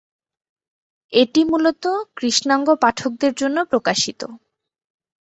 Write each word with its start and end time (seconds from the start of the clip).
এটি 1.13 1.41
মূলত 1.43 1.83
কৃষ্ণাঙ্গ 2.17 2.67
পাঠকদের 2.83 3.33
জন্য 3.35 3.57
প্রকাশিত। 3.71 4.21